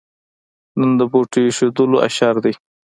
[0.79, 2.53] نن د بوټو اېښودلو اشر دی.